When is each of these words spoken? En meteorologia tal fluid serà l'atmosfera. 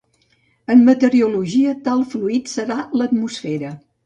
En 0.75 0.79
meteorologia 0.87 1.75
tal 1.91 2.01
fluid 2.15 2.51
serà 2.55 2.79
l'atmosfera. 3.03 3.77